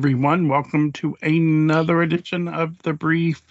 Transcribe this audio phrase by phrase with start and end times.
[0.00, 0.48] everyone.
[0.48, 3.42] Welcome to another edition of the Brief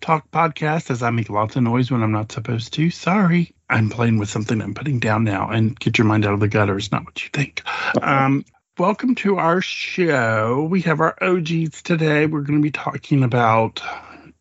[0.00, 0.90] Talk Podcast.
[0.90, 2.88] As I make lots of noise when I'm not supposed to.
[2.88, 5.50] Sorry, I'm playing with something I'm putting down now.
[5.50, 7.60] And get your mind out of the gutter is not what you think.
[8.00, 8.46] Um,
[8.78, 10.66] welcome to our show.
[10.70, 12.24] We have our OGs today.
[12.24, 13.82] We're going to be talking about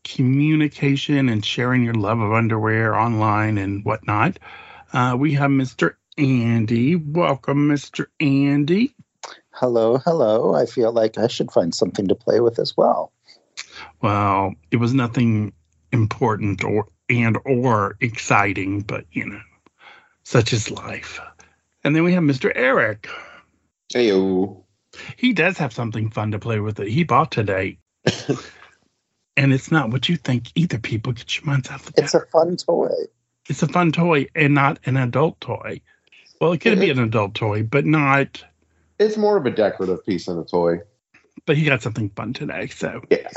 [0.05, 4.39] communication and sharing your love of underwear online and whatnot.
[4.93, 5.95] Uh, we have Mr.
[6.17, 6.95] Andy.
[6.95, 8.05] Welcome, Mr.
[8.21, 8.95] Andy.
[9.59, 10.55] Hello, hello.
[10.55, 13.11] I feel like I should find something to play with as well.
[14.01, 15.51] Well, it was nothing
[15.91, 19.41] important or and or exciting, but you know,
[20.23, 21.19] such is life.
[21.83, 22.51] And then we have Mr.
[22.55, 23.09] Eric.
[23.93, 24.63] Heyo.
[25.17, 27.79] He does have something fun to play with that he bought today.
[29.37, 31.13] and it's not what you think either, people.
[31.13, 32.93] Get your minds off the It's a fun toy.
[33.49, 35.81] It's a fun toy and not an adult toy.
[36.39, 38.43] Well, it could be an adult toy, but not
[38.99, 40.79] It's more of a decorative piece than a toy.
[41.45, 42.67] but he got something fun today.
[42.67, 43.29] So Yeah.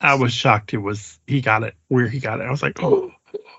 [0.00, 2.44] I was shocked it was he got it where he got it.
[2.44, 3.10] I was like, oh.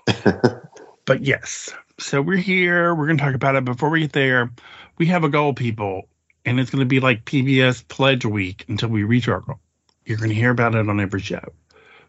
[1.04, 1.72] but yes.
[1.98, 2.94] So we're here.
[2.94, 3.64] We're going to talk about it.
[3.64, 4.50] Before we get there,
[4.98, 6.08] we have a goal, people,
[6.44, 9.60] and it's going to be like PBS Pledge Week until we reach our goal.
[10.04, 11.44] You're going to hear about it on every show.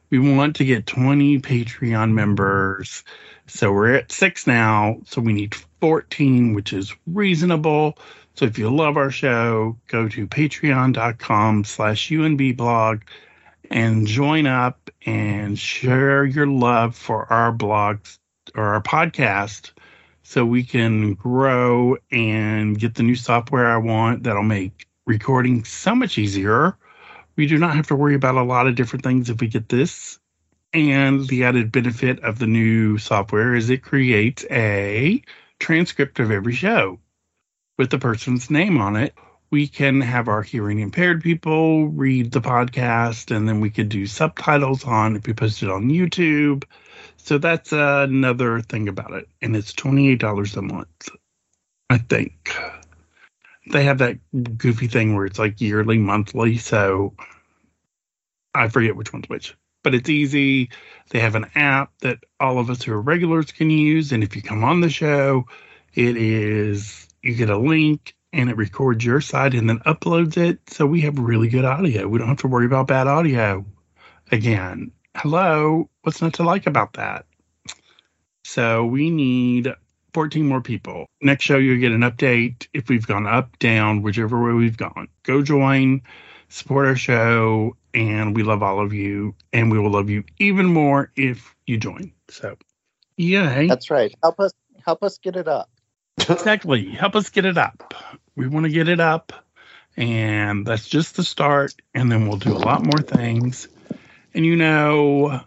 [0.09, 3.04] We want to get 20 Patreon members.
[3.48, 4.98] So we're at six now.
[5.06, 7.98] So we need 14, which is reasonable.
[8.36, 13.03] So if you love our show, go to patreon.com slash unbblog
[13.70, 18.17] and join up and share your love for our blogs
[18.56, 19.72] or our podcast
[20.23, 25.94] so we can grow and get the new software I want that'll make recording so
[25.94, 26.76] much easier.
[27.36, 29.70] We do not have to worry about a lot of different things if we get
[29.70, 30.17] this.
[30.73, 35.22] And the added benefit of the new software is it creates a
[35.59, 37.00] transcript of every show
[37.77, 39.13] with the person's name on it.
[39.52, 44.08] We can have our hearing impaired people read the podcast, and then we could do
[44.08, 46.64] subtitles on if we post it on YouTube.
[47.17, 49.30] So that's another thing about it.
[49.42, 51.09] And it's $28 a month,
[51.89, 52.55] I think.
[53.71, 54.17] They have that
[54.58, 56.58] goofy thing where it's like yearly, monthly.
[56.58, 57.14] So
[58.53, 59.55] I forget which one's which.
[59.83, 60.69] But it's easy.
[61.11, 64.11] They have an app that all of us who are regulars can use.
[64.11, 65.45] And if you come on the show,
[65.93, 70.60] it is, you get a link and it records your side and then uploads it.
[70.70, 72.08] So we have really good audio.
[72.08, 73.66] We don't have to worry about bad audio
[74.32, 74.92] again.
[75.16, 75.89] Hello.
[76.02, 77.26] What's not to like about that?
[78.44, 79.73] So we need
[80.14, 81.06] 14 more people.
[81.22, 85.08] Next show, you'll get an update if we've gone up, down, whichever way we've gone.
[85.23, 86.02] Go join,
[86.50, 89.36] support our show, and we love all of you.
[89.54, 92.11] And we will love you even more if you join.
[92.30, 92.58] So,
[93.16, 93.67] yay.
[93.67, 94.14] That's right.
[94.22, 94.52] Help us
[94.86, 95.70] help us get it up.
[96.17, 96.85] Exactly.
[96.89, 97.93] Help us get it up.
[98.35, 99.33] We want to get it up.
[99.95, 101.73] And that's just the start.
[101.93, 103.67] And then we'll do a lot more things.
[104.33, 105.41] And you know,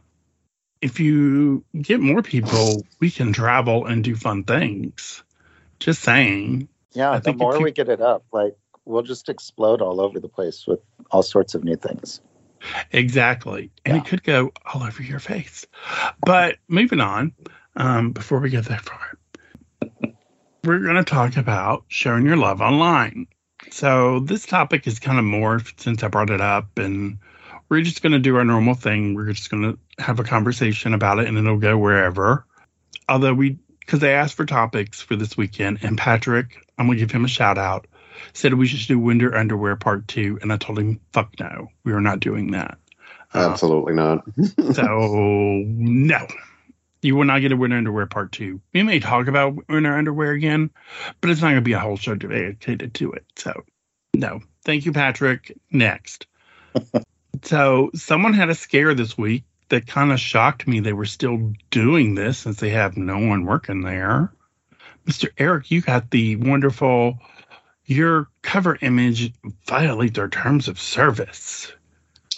[0.81, 5.22] if you get more people, we can travel and do fun things.
[5.81, 6.69] Just saying.
[6.93, 8.54] Yeah, I the think more you- we get it up, like
[8.84, 12.21] we'll just explode all over the place with all sorts of new things.
[12.93, 13.71] Exactly.
[13.84, 14.00] And Yeah.
[14.03, 15.66] it could go all over your face.
[16.25, 17.33] But moving on,
[17.77, 19.19] um, before we get that far,
[20.66, 23.28] we're going to talk about sharing your love online.
[23.71, 27.19] So this topic is kind of morphed since I brought it up, and
[27.69, 29.15] we're just going to do our normal thing.
[29.15, 32.44] We're just going to have a conversation about it, and it'll go wherever.
[33.09, 37.04] Although we, because they asked for topics for this weekend, and Patrick, I'm going to
[37.04, 37.87] give him a shout out,
[38.33, 41.93] said we should do winter underwear part two, and I told him, fuck no, we
[41.93, 42.78] are not doing that.
[43.34, 44.25] Absolutely not.
[44.72, 46.27] so no,
[47.06, 48.61] you will not get a winter underwear part two.
[48.75, 50.71] We may talk about winter underwear again,
[51.21, 53.25] but it's not going to be a whole show dedicated to it.
[53.37, 53.65] So
[54.12, 55.56] no, thank you, Patrick.
[55.71, 56.27] Next.
[57.43, 60.81] so someone had a scare this week that kind of shocked me.
[60.81, 64.33] They were still doing this since they have no one working there.
[65.07, 65.28] Mr.
[65.39, 67.19] Eric, you got the wonderful.
[67.84, 69.33] Your cover image
[69.66, 71.72] violates their terms of service.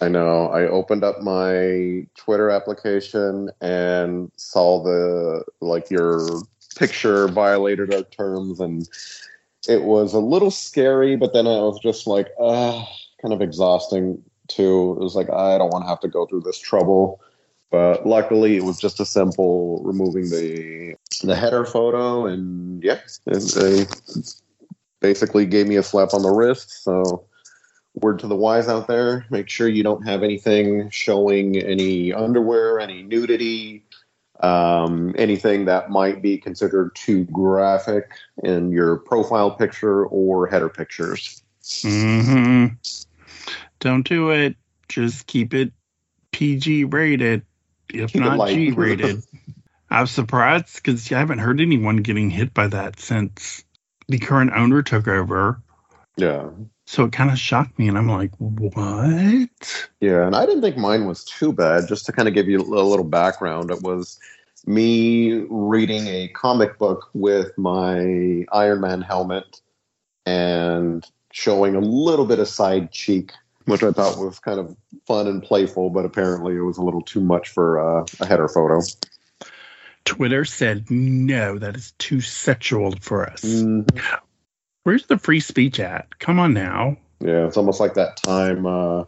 [0.00, 0.48] I know.
[0.48, 6.42] I opened up my Twitter application and saw the like your
[6.76, 8.88] picture violated our terms, and
[9.68, 11.16] it was a little scary.
[11.16, 12.84] But then I was just like, uh,
[13.20, 14.96] kind of exhausting too.
[14.98, 17.20] It was like I don't want to have to go through this trouble.
[17.70, 23.86] But luckily, it was just a simple removing the the header photo, and yeah, they
[25.00, 26.82] basically gave me a slap on the wrist.
[26.82, 27.26] So
[28.02, 32.80] word to the wise out there make sure you don't have anything showing any underwear
[32.80, 33.84] any nudity
[34.40, 38.10] um, anything that might be considered too graphic
[38.44, 41.42] in your profile picture or header pictures
[41.82, 42.66] hmm
[43.80, 44.56] Don't do it.
[44.88, 45.72] Just keep it
[46.32, 47.42] PG rated,
[47.92, 48.48] if Keep not.
[48.48, 49.22] G rated.
[49.90, 53.64] I'm surprised because I haven't heard anyone getting hit by that since
[54.06, 55.62] the current owner took over.
[56.16, 56.50] Yeah.
[56.88, 59.88] So it kind of shocked me, and I'm like, what?
[60.00, 61.86] Yeah, and I didn't think mine was too bad.
[61.86, 64.18] Just to kind of give you a little background, it was
[64.64, 69.60] me reading a comic book with my Iron Man helmet
[70.24, 73.32] and showing a little bit of side cheek,
[73.66, 74.74] which I thought was kind of
[75.06, 78.48] fun and playful, but apparently it was a little too much for uh, a header
[78.48, 78.80] photo.
[80.06, 83.44] Twitter said, no, that is too sexual for us.
[83.44, 84.02] Mhm.
[84.88, 86.18] Where's the free speech at?
[86.18, 86.96] Come on now.
[87.20, 88.64] Yeah, it's almost like that time.
[88.64, 89.04] Uh,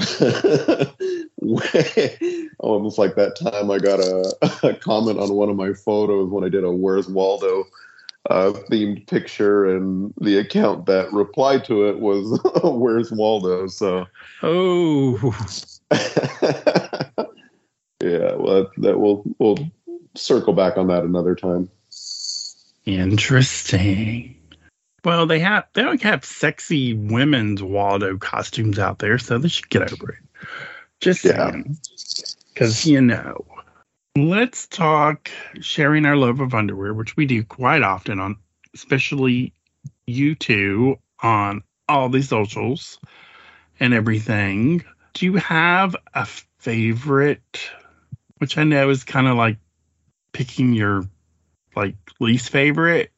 [2.58, 4.34] almost like that time I got a,
[4.66, 7.64] a comment on one of my photos when I did a "Where's Waldo"
[8.30, 14.06] uh, themed picture, and the account that replied to it was "Where's Waldo." So,
[14.42, 15.18] Oh,
[18.00, 19.58] yeah, well, that we'll we'll
[20.14, 21.68] circle back on that another time.
[22.86, 24.36] interesting.
[25.04, 29.68] Well, they have they don't have sexy women's Waldo costumes out there, so they should
[29.68, 30.48] get over it.
[31.00, 31.62] Just Yeah.
[32.52, 33.44] because you know.
[34.16, 35.28] Let's talk
[35.60, 38.36] sharing our love of underwear, which we do quite often on,
[38.72, 39.52] especially
[40.06, 43.00] you two on all the socials
[43.80, 44.84] and everything.
[45.14, 46.26] Do you have a
[46.60, 47.70] favorite?
[48.38, 49.58] Which I know is kind of like
[50.32, 51.04] picking your
[51.74, 53.10] like least favorite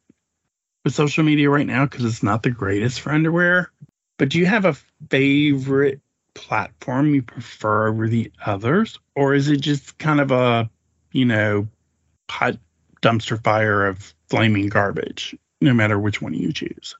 [0.87, 3.69] with social media right now because it's not the greatest for underwear.
[4.17, 4.77] But do you have a
[5.09, 5.99] favorite
[6.33, 10.69] platform you prefer over the others, or is it just kind of a
[11.11, 11.67] you know
[12.29, 12.57] hot
[13.01, 16.95] dumpster fire of flaming garbage, no matter which one you choose?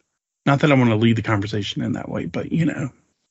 [0.45, 2.89] Not that I want to lead the conversation in that way, but you know,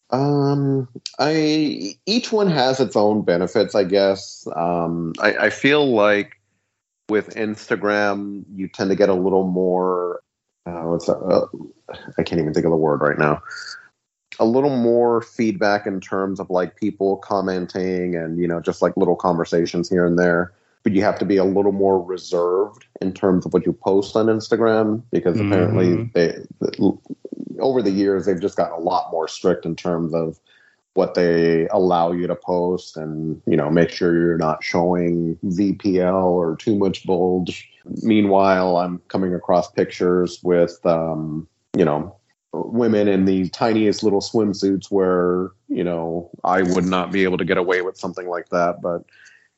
[0.09, 0.89] Um,
[1.19, 4.49] I each one has its own benefits, I guess.
[4.57, 6.41] Um, I, I feel like
[7.11, 10.23] with Instagram, you tend to get a little more.
[10.67, 11.19] Uh, what's that?
[11.19, 11.47] Uh,
[12.19, 13.41] I can't even think of the word right now.
[14.39, 18.97] A little more feedback in terms of like people commenting and you know just like
[18.97, 20.53] little conversations here and there.
[20.83, 24.15] But you have to be a little more reserved in terms of what you post
[24.15, 26.13] on Instagram because apparently Mhm.
[26.13, 26.45] they
[27.61, 30.39] over the years they've just gotten a lot more strict in terms of
[30.95, 36.25] what they allow you to post and you know make sure you're not showing VPL
[36.25, 37.71] or too much bulge.
[38.03, 42.17] Meanwhile, I'm coming across pictures with um, you know
[42.53, 47.45] women in the tiniest little swimsuits where you know I would not be able to
[47.45, 48.81] get away with something like that.
[48.83, 49.05] But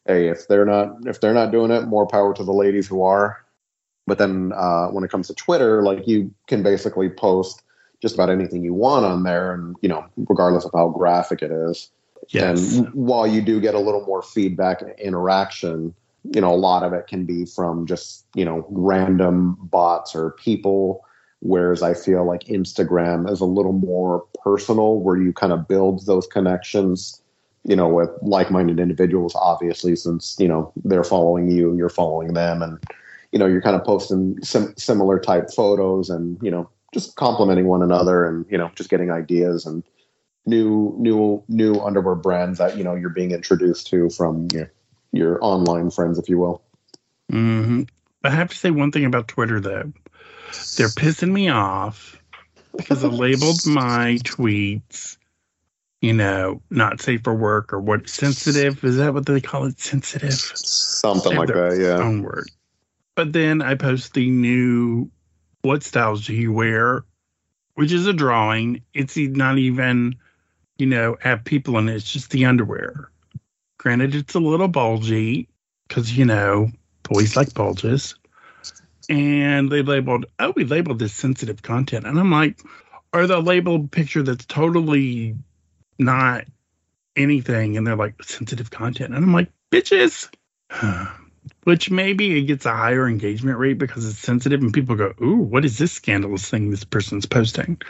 [0.06, 3.02] hey, if they're not if they're not doing it, more power to the ladies who
[3.02, 3.44] are.
[4.06, 7.62] But then uh, when it comes to Twitter, like you can basically post
[8.00, 11.50] just about anything you want on there, and you know, regardless of how graphic it
[11.50, 11.90] is.
[12.28, 15.94] yes, And while you do get a little more feedback and interaction,
[16.34, 20.32] you know, a lot of it can be from just you know random bots or
[20.32, 21.04] people.
[21.40, 26.04] Whereas I feel like Instagram is a little more personal, where you kind of build
[26.06, 27.22] those connections,
[27.62, 29.36] you know, with like-minded individuals.
[29.36, 32.82] Obviously, since you know they're following you, you're following them, and
[33.32, 37.66] you know you're kind of posting sim- similar type photos, and you know just complimenting
[37.66, 39.84] one another, and you know just getting ideas and
[40.46, 44.72] new new new underwear brands that you know you're being introduced to from your
[45.18, 46.62] your online friends, if you will.
[47.30, 47.82] hmm
[48.24, 49.92] I have to say one thing about Twitter though.
[50.76, 52.20] They're pissing me off
[52.76, 55.16] because I labeled my tweets,
[56.00, 58.82] you know, not safe for work or what sensitive.
[58.84, 59.78] Is that what they call it?
[59.78, 60.32] Sensitive?
[60.32, 62.04] Something like that, yeah.
[62.04, 62.50] Own word.
[63.14, 65.10] But then I post the new
[65.62, 67.04] what styles do you wear,
[67.74, 68.82] which is a drawing.
[68.94, 70.16] It's not even,
[70.76, 71.96] you know, have people in it.
[71.96, 73.10] It's just the underwear.
[73.78, 75.48] Granted, it's a little bulgy
[75.86, 76.70] because, you know,
[77.04, 78.16] boys like bulges.
[79.08, 82.06] And they labeled, oh, we labeled this sensitive content.
[82.06, 82.60] And I'm like,
[83.12, 85.36] or the labeled picture that's totally
[85.98, 86.44] not
[87.16, 87.76] anything.
[87.76, 89.14] And they're like, sensitive content.
[89.14, 90.28] And I'm like, bitches.
[91.64, 95.36] Which maybe it gets a higher engagement rate because it's sensitive and people go, ooh,
[95.36, 97.80] what is this scandalous thing this person's posting?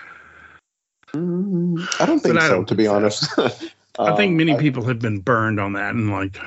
[1.13, 3.27] Mm, I don't think I so, don't to be honest.
[3.99, 6.39] I think Um, many I- people have been burned on that and like,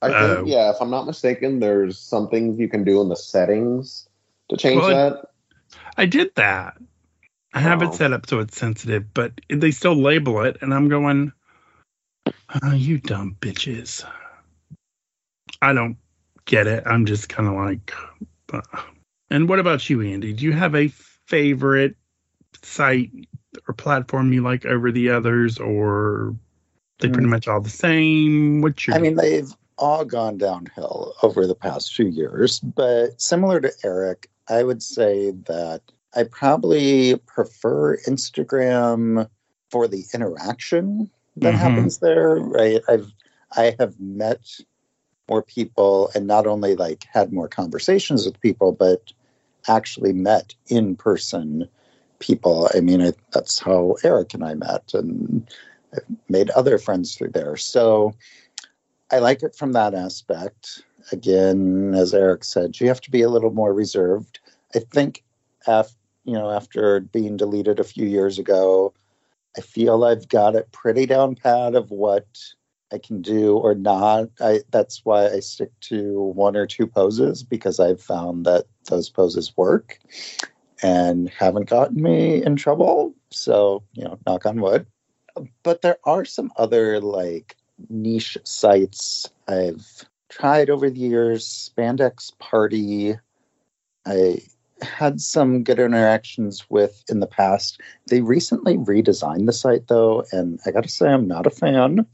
[0.00, 0.44] I think, Oh.
[0.46, 4.08] yeah, if I'm not mistaken, there's some things you can do in the settings
[4.48, 5.26] to change Well, that.
[5.96, 6.76] I did that.
[7.54, 7.88] I have Oh.
[7.88, 11.32] it set up so it's sensitive, but they still label it, and I'm going,
[12.62, 14.04] oh, you dumb bitches.
[15.60, 15.96] I don't
[16.44, 16.84] get it.
[16.86, 17.92] I'm just kind of like,
[18.52, 18.60] uh.
[19.30, 20.32] and what about you, Andy?
[20.32, 20.88] Do you have a
[21.26, 21.96] favorite
[22.62, 23.10] site
[23.66, 26.34] or platform you like over the others, or
[27.02, 28.62] they pretty much all the same?
[28.62, 33.60] What's your I mean, they've all gone downhill over the past few years, but similar
[33.60, 35.82] to Eric, I would say that
[36.14, 39.28] I probably prefer Instagram
[39.70, 41.58] for the interaction that Mhm.
[41.58, 42.36] happens there.
[42.36, 42.82] Right?
[42.88, 43.12] I've
[43.56, 44.40] I have met
[45.28, 49.12] more people and not only like had more conversations with people, but
[49.68, 51.68] actually met in person
[52.18, 52.68] people.
[52.74, 55.48] I mean, I, that's how Eric and I met, and
[55.94, 57.56] I've made other friends through there.
[57.56, 58.14] So
[59.10, 60.82] I like it from that aspect.
[61.10, 64.40] Again, as Eric said, you have to be a little more reserved.
[64.74, 65.24] I think,
[65.66, 68.94] af- you know, after being deleted a few years ago,
[69.56, 72.26] I feel I've got it pretty down pat of what
[72.92, 74.28] I can do or not.
[74.40, 79.10] I that's why I stick to one or two poses because I've found that those
[79.10, 79.98] poses work
[80.82, 83.14] and haven't gotten me in trouble.
[83.30, 84.86] So, you know, knock on wood.
[85.62, 87.56] But there are some other like
[87.88, 91.46] niche sites I've tried over the years.
[91.46, 93.14] Spandex Party,
[94.06, 94.42] I
[94.80, 97.80] had some good interactions with in the past.
[98.08, 102.06] They recently redesigned the site though, and I gotta say, I'm not a fan.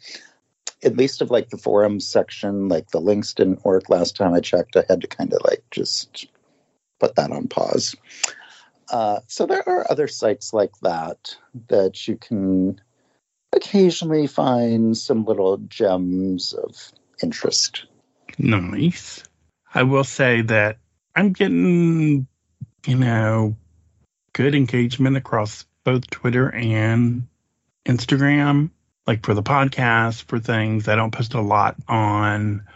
[0.85, 4.41] At least of like the forums section, like the links didn't work last time I
[4.41, 4.77] checked.
[4.77, 6.27] I had to kind of like just
[7.01, 7.97] put that on pause.
[8.91, 11.37] Uh, so there are other sites like that
[11.69, 12.81] that you can
[13.53, 17.87] occasionally find some little gems of interest.
[18.39, 19.23] Nice.
[19.75, 20.79] I will say that
[21.15, 22.27] I'm getting,
[22.87, 23.57] you know,
[24.33, 27.27] good engagement across both Twitter and
[27.85, 28.71] Instagram.
[29.07, 32.67] Like for the podcast, for things, I don't post a lot on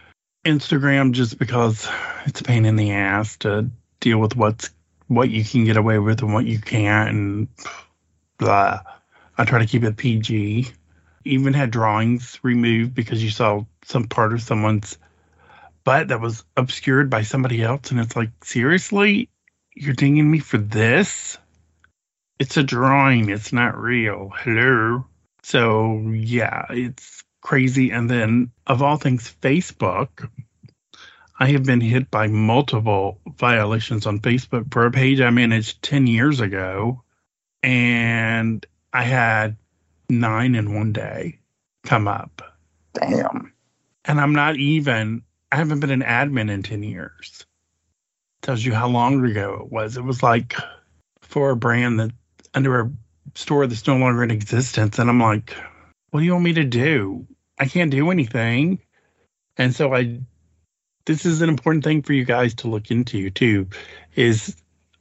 [0.44, 1.88] Instagram just because
[2.24, 4.70] it's a pain in the ass to deal with what's
[5.08, 7.48] what you can get away with and what you can't, and
[8.38, 8.80] blah.
[9.42, 10.68] I try to keep it PG.
[11.24, 14.98] Even had drawings removed because you saw some part of someone's
[15.82, 19.30] butt that was obscured by somebody else, and it's like, seriously,
[19.74, 21.38] you're dinging me for this?
[22.38, 23.30] It's a drawing.
[23.30, 24.30] It's not real.
[24.32, 25.06] Hello.
[25.42, 27.90] So yeah, it's crazy.
[27.90, 30.30] And then of all things, Facebook.
[31.36, 36.06] I have been hit by multiple violations on Facebook for a page I managed 10
[36.06, 37.02] years ago.
[37.64, 39.56] And I had
[40.08, 41.38] nine in one day
[41.84, 42.42] come up.
[42.94, 43.52] Damn.
[44.04, 47.46] And I'm not even, I haven't been an admin in 10 years.
[48.42, 49.96] Tells you how long ago it was.
[49.96, 50.54] It was like
[51.20, 52.10] for a brand that
[52.54, 52.92] under a
[53.34, 54.98] store that's no longer in existence.
[54.98, 55.54] And I'm like,
[56.10, 57.26] what do you want me to do?
[57.58, 58.80] I can't do anything.
[59.56, 60.18] And so I,
[61.06, 63.68] this is an important thing for you guys to look into too,
[64.16, 64.56] is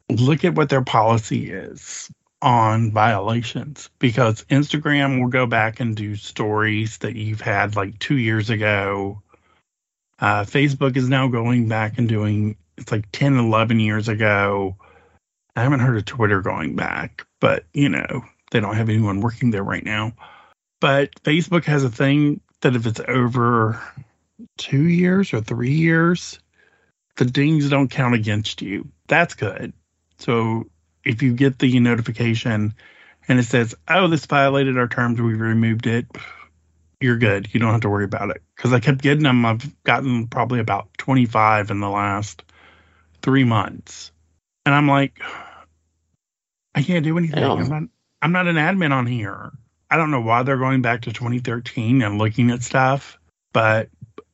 [0.10, 6.16] look at what their policy is on violations because Instagram will go back and do
[6.16, 9.22] stories that you've had like two years ago.
[10.20, 14.76] Uh, Facebook is now going back and doing it's like 10, 11 years ago.
[15.56, 19.52] I haven't heard of Twitter going back, but you know, they don't have anyone working
[19.52, 20.14] there right now.
[20.80, 23.80] But Facebook has a thing that if it's over
[24.58, 26.40] two years or three years,
[27.18, 28.88] the dings don't count against you.
[29.08, 29.74] That's good.
[30.18, 30.71] So
[31.04, 32.74] if you get the notification
[33.28, 36.08] and it says, "Oh, this violated our terms, we removed it,"
[37.00, 37.54] you're good.
[37.54, 38.42] You don't have to worry about it.
[38.56, 39.46] Because I kept getting them.
[39.46, 42.44] I've gotten probably about 25 in the last
[43.22, 44.12] three months,
[44.66, 45.20] and I'm like,
[46.74, 47.44] I can't do anything.
[47.44, 47.84] I'm not.
[48.22, 49.52] I'm not an admin on here.
[49.90, 53.18] I don't know why they're going back to 2013 and looking at stuff,
[53.52, 53.90] but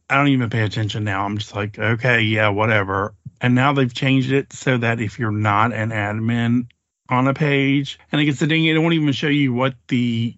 [0.09, 1.25] I don't even pay attention now.
[1.25, 3.15] I'm just like, okay, yeah, whatever.
[3.41, 6.67] And now they've changed it so that if you're not an admin
[7.09, 10.35] on a page and it gets the ding, it won't even show you what the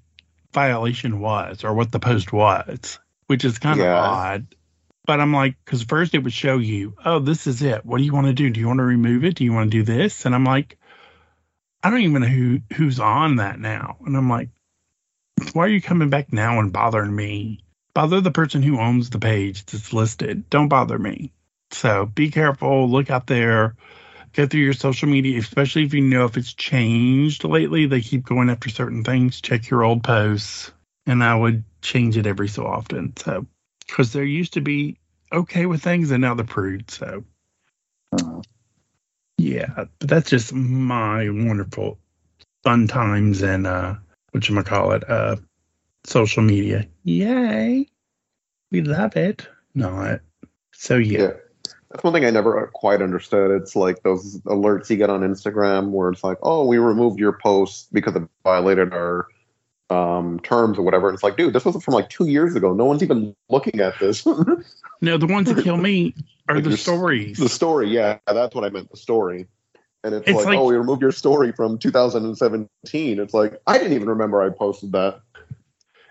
[0.53, 3.97] violation was or what the post was, which is kind Yeah.
[3.97, 4.47] of odd.
[5.05, 7.85] But I'm like, because first it would show you, oh, this is it.
[7.85, 8.49] What do you want to do?
[8.49, 9.35] Do you want to remove it?
[9.35, 10.25] Do you want to do this?
[10.25, 10.77] And I'm like,
[11.81, 13.97] I don't even know who who's on that now.
[14.05, 14.49] And I'm like,
[15.53, 17.63] why are you coming back now and bothering me?
[17.93, 20.49] Bother the person who owns the page that's listed.
[20.49, 21.31] Don't bother me.
[21.71, 22.89] So be careful.
[22.89, 23.75] Look out there.
[24.33, 27.85] Go through your social media, especially if you know if it's changed lately.
[27.87, 29.41] They keep going after certain things.
[29.41, 30.71] Check your old posts,
[31.07, 33.15] and I would change it every so often.
[33.17, 33.47] So
[33.87, 34.99] because there used to be
[35.31, 36.91] okay with things, and now they're prude.
[36.91, 37.23] So
[38.11, 38.41] Uh,
[39.37, 41.97] yeah, but that's just my wonderful
[42.63, 43.95] fun times and uh
[44.31, 45.37] what you call it uh
[46.05, 46.87] social media.
[47.03, 47.87] Yay.
[48.71, 49.47] We love it.
[49.73, 50.21] Not.
[50.73, 51.19] So yeah.
[51.19, 51.31] Yeah.
[51.91, 53.61] That's one thing I never quite understood.
[53.61, 57.33] It's like those alerts you get on Instagram where it's like, "Oh, we removed your
[57.33, 59.27] post because it violated our
[59.89, 62.73] um, terms or whatever." And it's like, dude, this was from like two years ago.
[62.73, 64.25] No one's even looking at this.
[65.01, 66.13] No, the ones that kill me
[66.49, 67.37] are Like the your stories.
[67.37, 68.91] the story, yeah, that's what I meant.
[68.91, 69.47] The story.
[70.03, 73.19] And it's, It's like, like- oh, we removed your story from 2017.
[73.19, 75.21] It's like I didn't even remember I posted that.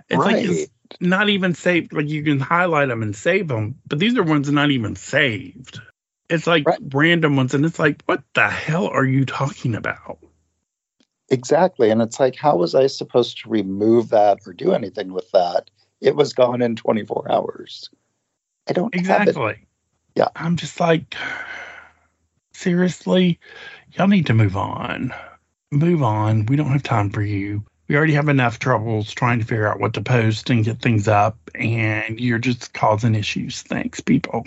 [0.09, 0.49] It's right.
[0.49, 1.92] like not even saved.
[1.92, 5.80] Like you can highlight them and save them, but these are ones not even saved.
[6.28, 6.78] It's like Right.
[6.92, 10.18] random ones, and it's like, what the hell are you talking about?
[11.30, 11.90] exactly.
[11.90, 15.71] And it's like, how was I supposed to remove that or do anything with that?
[16.00, 17.90] It was gone in 24 hours.
[18.68, 19.40] I don't have it.
[19.40, 19.66] Exactly.
[20.14, 20.28] Yeah.
[20.37, 21.16] I'm just like,
[22.52, 23.38] seriously,
[23.92, 25.12] y'all need to move on.
[25.71, 26.47] Move on.
[26.47, 27.64] We don't have time for you.
[27.88, 31.09] We already have enough troubles trying to figure out what to post and get things
[31.09, 33.62] up, and you're just causing issues.
[33.62, 34.45] Thanks, people.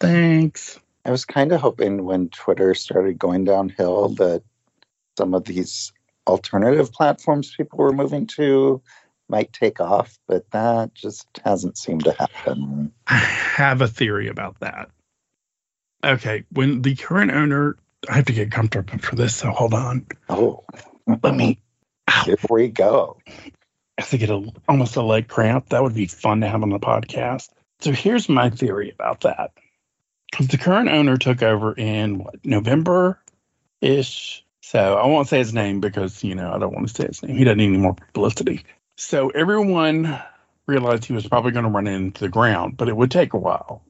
[0.00, 0.80] Thanks.
[1.04, 4.42] I was kind of hoping when Twitter started going downhill that
[5.18, 5.92] some of these
[6.26, 8.80] alternative platforms people were moving to
[9.28, 12.92] might take off, but that just hasn't seemed to happen.
[13.06, 14.90] I have a theory about that.
[16.02, 17.76] Okay, when the current owner,
[18.08, 20.06] I have to get comfortable for this, so hold on.
[20.28, 20.64] Oh,
[21.22, 21.60] Let me.
[22.08, 22.22] Ow.
[22.24, 23.18] here we go.
[23.98, 25.70] I think to get almost a leg cramp.
[25.70, 27.48] That would be fun to have on the podcast.
[27.80, 29.52] So here's my theory about that.
[30.30, 33.18] Because the current owner took over in what November
[33.80, 34.44] ish.
[34.60, 37.22] So I won't say his name because you know I don't want to say his
[37.22, 37.36] name.
[37.36, 38.64] He doesn't need any more publicity.
[38.96, 40.20] So everyone
[40.66, 43.38] realized he was probably going to run into the ground, but it would take a
[43.38, 43.82] while.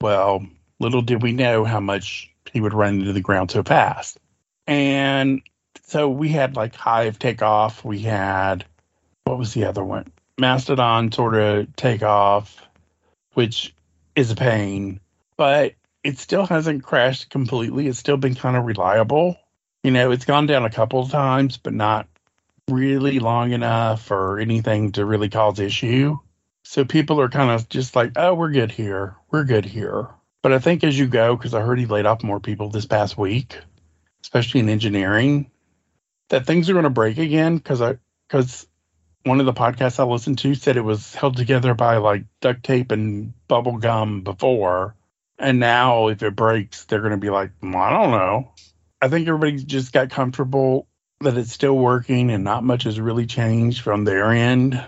[0.00, 0.46] Well,
[0.78, 4.18] little did we know how much he would run into the ground so fast.
[4.66, 5.42] And
[5.92, 7.84] so we had like Hive take off.
[7.84, 8.64] We had
[9.24, 10.10] what was the other one?
[10.38, 12.66] Mastodon sort of take off,
[13.34, 13.74] which
[14.16, 15.00] is a pain,
[15.36, 17.88] but it still hasn't crashed completely.
[17.88, 19.36] It's still been kind of reliable.
[19.84, 22.08] You know, it's gone down a couple of times, but not
[22.70, 26.18] really long enough or anything to really cause issue.
[26.62, 29.16] So people are kind of just like, oh, we're good here.
[29.30, 30.08] We're good here.
[30.40, 32.86] But I think as you go, because I heard he laid off more people this
[32.86, 33.58] past week,
[34.22, 35.50] especially in engineering,
[36.32, 38.66] that things are going to break again because I because
[39.22, 42.64] one of the podcasts I listened to said it was held together by like duct
[42.64, 44.96] tape and bubble gum before,
[45.38, 48.50] and now if it breaks, they're going to be like, "Mm, I don't know.
[49.02, 50.88] I think everybody just got comfortable
[51.20, 54.82] that it's still working and not much has really changed from their end.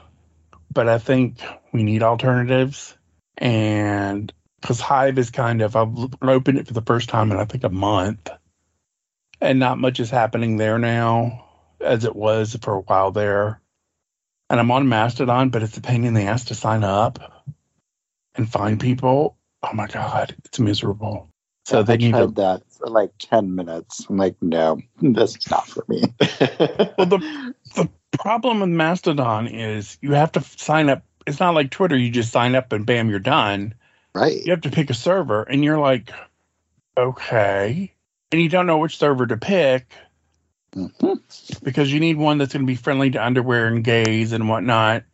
[0.72, 1.42] But I think
[1.74, 2.96] we need alternatives,
[3.37, 7.44] and because Hive is kind of I've opened it for the first time in I
[7.44, 8.30] think a month,
[9.44, 11.44] and not much is happening there now
[11.80, 13.61] as it was for a while there.
[14.48, 17.44] And I'm on Mastodon, but it's a pain in the ass to sign up
[18.35, 19.37] and find people.
[19.62, 21.28] Oh my god, it's miserable.
[21.66, 22.33] So they I need tried to.
[22.35, 24.07] that for like 10 minutes.
[24.09, 26.02] I'm like, no, this is not for me.
[26.98, 31.02] Well, the the problem with Mastodon is you have to sign up.
[31.26, 31.96] It's not like Twitter.
[31.96, 33.74] You just sign up and bam, you're done.
[34.14, 34.44] Right.
[34.44, 36.12] You have to pick a server, and you're like,
[36.96, 37.93] okay,
[38.35, 39.94] and you don't know which server to pick
[40.75, 41.20] Mhm.
[41.62, 45.05] because you need one that's going to be friendly to underwear and gays and whatnot,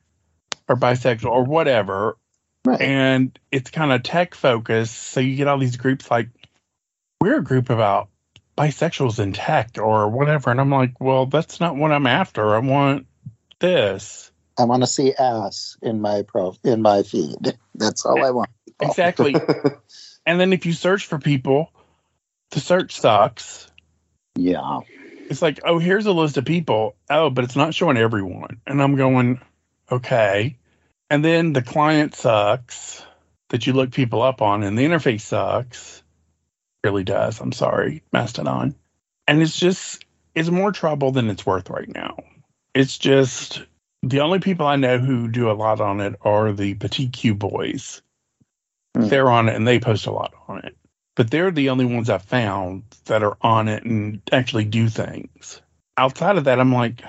[0.66, 2.16] or bisexual or whatever.
[2.64, 2.80] Right.
[2.80, 6.30] And it's kind of tech focused, so you get all these groups like
[7.20, 8.08] we're a group about
[8.56, 12.54] bisexuals in tech or whatever, and I'm like, well, that's not what I'm after.
[12.54, 13.06] I want
[13.58, 17.58] this I want to see ass in my pro in my feed.
[17.74, 18.48] That's all I want.
[18.80, 19.34] exactly.
[20.26, 21.70] and then if you search for people,
[22.50, 23.68] the search sucks.
[24.36, 24.80] Yeah.
[25.28, 26.96] it's like, oh, here's a list of people.
[27.08, 28.60] Oh, but it's not showing everyone.
[28.66, 29.40] And I'm going,
[29.90, 30.56] okay.
[31.08, 33.04] And then the client sucks
[33.48, 36.02] that you look people up on, and the interface sucks.
[36.84, 37.40] really does.
[37.40, 38.74] I'm sorry, Mastodon.
[39.26, 42.16] And it's just, it's more trouble than it's worth right now.
[42.74, 43.64] It's just,
[44.02, 47.34] the only people I know who do a lot on it are the Petit Q
[47.34, 48.02] boys.
[48.96, 49.08] Hmm.
[49.08, 50.76] They're on it and they post a lot on it
[51.20, 55.60] but they're the only ones I've found that are on it and actually do things.
[55.98, 57.02] Outside of that, I'm like,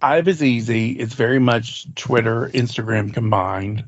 [0.00, 0.90] Hive is easy.
[0.90, 3.84] It's very much Twitter, Instagram combined,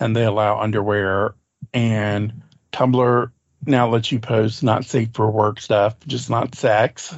[0.00, 1.36] and they allow underwear.
[1.72, 3.30] And Tumblr
[3.64, 7.14] now lets you post not safe for work stuff, just not sex.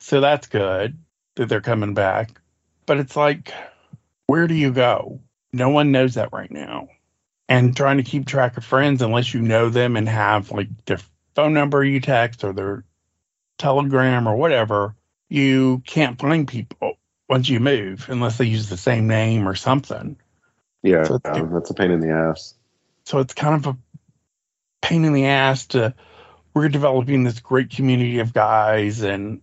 [0.00, 0.98] So that's good
[1.36, 2.40] that they're coming back.
[2.86, 3.54] But it's like,
[4.26, 5.20] where do you go?
[5.52, 6.88] No one knows that right now
[7.48, 10.98] and trying to keep track of friends unless you know them and have like their
[11.34, 12.84] phone number you text or their
[13.58, 14.94] telegram or whatever
[15.28, 16.94] you can't find people
[17.28, 20.16] once you move unless they use the same name or something
[20.82, 22.54] Yeah, So it's- uh, that's a pain in the ass.
[23.04, 23.78] so it's kind of a
[24.82, 25.94] pain in the ass to
[26.54, 29.40] we're developing this great community of guys and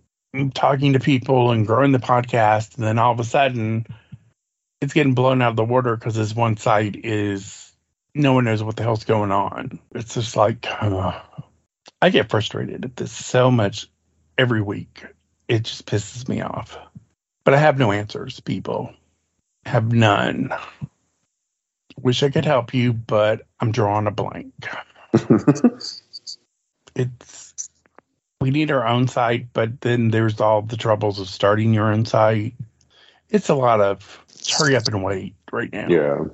[0.54, 3.86] talking to people and growing the podcast and then all of a sudden
[4.80, 7.61] it's getting blown out of the water because this one site is
[8.14, 11.20] no one knows what the hell's going on it's just like uh,
[12.00, 13.88] i get frustrated at this so much
[14.36, 15.04] every week
[15.48, 16.78] it just pisses me off
[17.44, 18.92] but i have no answers people
[19.64, 20.52] have none
[22.00, 24.52] wish i could help you but i'm drawing a blank
[26.94, 27.52] it's
[28.42, 32.04] we need our own site, but then there's all the troubles of starting your own
[32.04, 32.54] site.
[33.30, 34.24] It's a lot of
[34.58, 35.86] hurry up and wait right now.
[35.88, 36.24] yeah.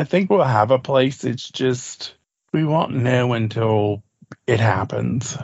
[0.00, 1.24] I think we'll have a place.
[1.24, 2.14] It's just
[2.54, 4.02] we won't know until
[4.46, 5.36] it happens.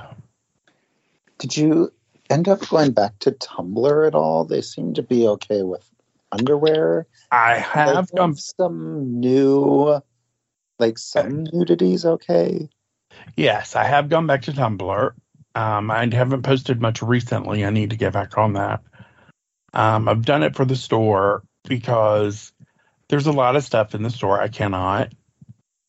[1.37, 1.93] Did you
[2.31, 4.47] end up going back to Tumblr at all?
[4.47, 5.87] They seem to be okay with
[6.33, 7.07] underwear.
[7.31, 10.01] I have gone some new,
[10.79, 12.07] like some nudities.
[12.07, 12.71] Okay.
[13.37, 15.13] Yes, I have gone back to Tumblr.
[15.55, 17.63] Um, I haven't posted much recently.
[17.63, 18.83] I need to get back on that.
[19.75, 22.55] Um, I've done it for the store because
[23.09, 25.13] there's a lot of stuff in the store I cannot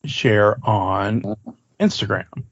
[0.04, 1.36] share on
[1.80, 2.44] Instagram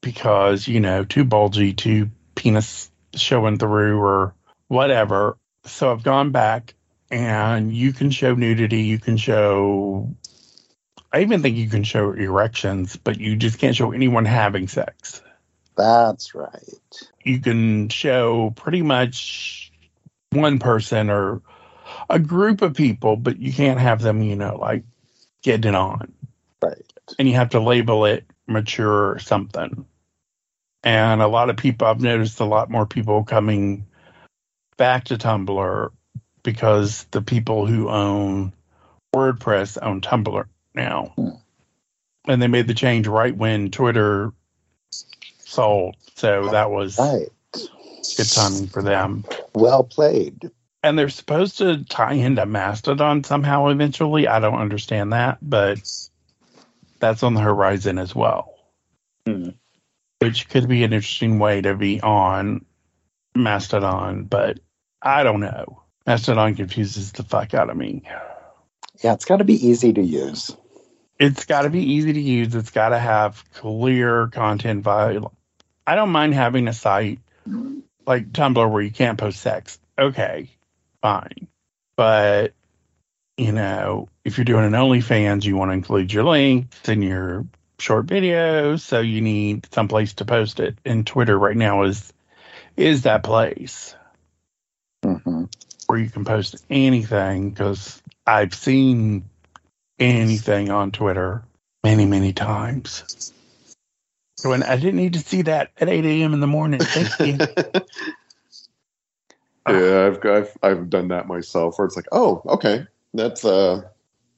[0.00, 4.34] because, you know, too bulgy, too penis showing through or
[4.68, 5.36] whatever.
[5.64, 6.74] So I've gone back
[7.10, 10.14] and you can show nudity, you can show
[11.14, 15.22] I even think you can show erections, but you just can't show anyone having sex.
[15.76, 16.68] That's right.
[17.22, 19.72] You can show pretty much
[20.30, 21.40] one person or
[22.08, 24.84] a group of people, but you can't have them, you know, like
[25.42, 26.12] getting on.
[26.62, 26.92] Right.
[27.18, 29.86] And you have to label it mature or something.
[30.82, 33.86] And a lot of people, I've noticed a lot more people coming
[34.76, 35.90] back to Tumblr
[36.42, 38.52] because the people who own
[39.14, 41.12] WordPress own Tumblr now.
[41.16, 41.28] Hmm.
[42.26, 44.32] And they made the change right when Twitter
[45.44, 45.96] sold.
[46.16, 47.28] So that was Right.
[48.16, 49.24] good timing for them.
[49.54, 50.50] Well played.
[50.84, 54.28] And they're supposed to tie into Mastodon somehow eventually.
[54.28, 55.80] I don't understand that, but
[57.00, 58.54] that's on the horizon as well.
[59.26, 59.48] Hmm.
[60.18, 62.66] Which could be an interesting way to be on
[63.34, 64.60] Mastodon, but
[65.00, 65.82] I don't know.
[66.06, 68.02] Mastodon confuses the fuck out of me.
[69.02, 70.54] Yeah, it's got to be easy to use.
[71.18, 72.54] It's got to be easy to use.
[72.54, 75.30] It's got to have clear content value.
[75.86, 77.20] I don't mind having a site
[78.06, 79.78] like Tumblr where you can't post sex.
[79.98, 80.50] Okay,
[81.04, 81.48] fine.
[81.96, 82.54] But,
[83.36, 87.44] you know, if you're doing an OnlyFans, you want to include your links and your
[87.78, 88.80] short videos.
[88.80, 90.78] So you need some place to post it.
[90.84, 92.12] And Twitter right now is
[92.76, 93.94] is that place
[95.04, 95.44] hmm
[95.86, 99.28] where you can post anything because I've seen
[99.98, 101.44] anything on Twitter
[101.84, 103.32] many, many times.
[104.38, 106.32] So and I didn't need to see that at 8 a.m.
[106.32, 106.80] in the morning.
[109.66, 109.86] Thank you.
[109.86, 111.78] yeah, I've, I've I've done that myself.
[111.78, 113.82] Where it's like, oh, okay, that's uh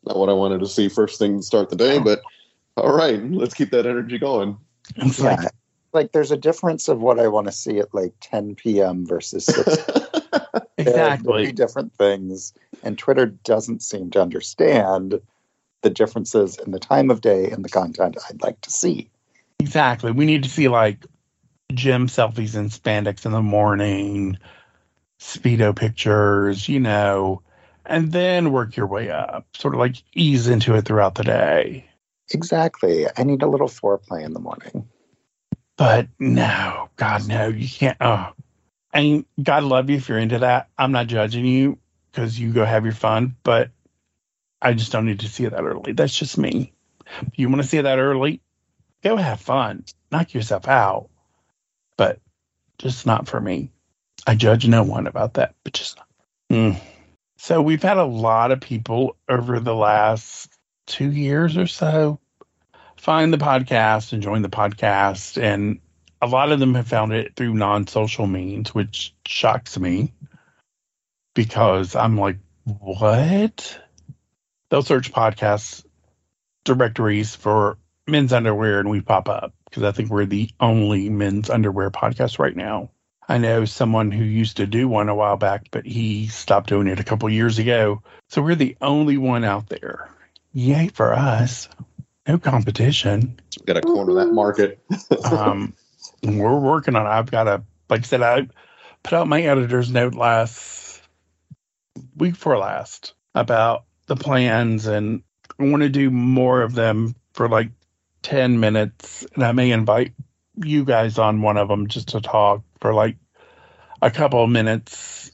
[0.04, 2.22] not what I wanted to see first thing to start the day, but
[2.76, 4.56] all right, let's keep that energy going.
[4.96, 5.30] It's Yeah.
[5.36, 5.50] like,
[5.92, 9.06] Like there's a difference of what I want to see at like 10 p.m.
[9.06, 9.56] versus 6.
[10.76, 11.52] They're exactly.
[11.52, 12.52] different things.
[12.82, 15.20] And Twitter doesn't seem to understand
[15.82, 19.10] the differences in the time of day and the content I'd like to see.
[19.58, 20.12] Exactly.
[20.12, 21.04] We need to see like
[21.72, 24.38] gym selfies in spandex in the morning,
[25.20, 27.42] speedo pictures, you know,
[27.84, 29.46] and then work your way up.
[29.56, 31.86] Sort of like ease into it throughout the day.
[32.32, 33.06] Exactly.
[33.16, 34.88] I need a little foreplay in the morning.
[35.76, 37.96] But no, God, no, you can't.
[38.00, 38.32] Oh,
[38.92, 40.70] I mean, God love you if you're into that.
[40.78, 41.78] I'm not judging you
[42.10, 43.70] because you go have your fun, but
[44.60, 45.92] I just don't need to see it that early.
[45.92, 46.72] That's just me.
[47.20, 48.40] If you want to see it that early,
[49.02, 51.10] go have fun, knock yourself out,
[51.96, 52.20] but
[52.78, 53.70] just not for me.
[54.26, 55.98] I judge no one about that, but just.
[56.50, 56.80] Mm.
[57.38, 60.52] So we've had a lot of people over the last
[60.86, 62.18] two years or so
[62.96, 65.40] find the podcast and join the podcast.
[65.40, 65.80] And
[66.20, 70.12] a lot of them have found it through non social means, which shocks me
[71.34, 73.80] because I'm like, what?
[74.70, 75.84] They'll search podcasts
[76.64, 81.50] directories for men's underwear and we pop up because I think we're the only men's
[81.50, 82.90] underwear podcast right now.
[83.28, 86.86] I know someone who used to do one a while back, but he stopped doing
[86.86, 88.02] it a couple years ago.
[88.28, 90.08] So we're the only one out there.
[90.52, 91.68] Yay for us.
[92.26, 93.40] No competition.
[93.66, 94.80] Got to corner that market.
[95.30, 95.74] um,
[96.22, 97.08] we're working on it.
[97.08, 98.48] I've got a, like I said, I
[99.02, 101.02] put out my editor's note last
[102.16, 105.22] week before last about the plans, and
[105.58, 107.70] I want to do more of them for like
[108.22, 110.12] 10 minutes, and I may invite
[110.56, 113.16] you guys on one of them just to talk for like
[114.02, 115.30] a couple of minutes,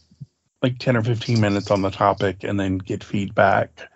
[0.62, 3.88] like 10 or 15 minutes on the topic, and then get feedback.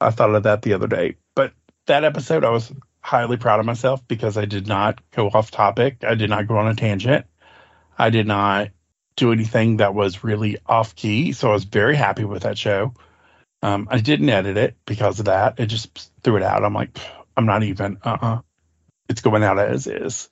[0.00, 1.16] I thought of that the other day.
[1.34, 1.52] But
[1.86, 6.04] that episode, I was highly proud of myself because I did not go off topic.
[6.06, 7.26] I did not go on a tangent.
[7.96, 8.68] I did not
[9.16, 11.32] do anything that was really off key.
[11.32, 12.94] So I was very happy with that show.
[13.62, 15.54] Um, I didn't edit it because of that.
[15.58, 16.64] I just threw it out.
[16.64, 16.96] I'm like,
[17.36, 18.40] I'm not even, uh uh
[19.08, 20.28] It's going out as is.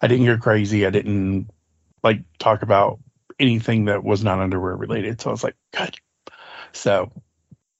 [0.00, 0.86] I didn't get crazy.
[0.86, 1.50] I didn't
[2.02, 3.00] like talk about
[3.38, 5.20] anything that was not underwear related.
[5.20, 5.96] So I was like, good.
[6.72, 7.10] So,